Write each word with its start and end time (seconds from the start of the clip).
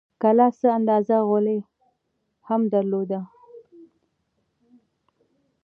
کلا 0.21 0.47
څه 0.59 0.67
اندازه 0.77 1.15
غولی 1.27 1.59
هم 2.47 2.61
درلود. 2.73 3.09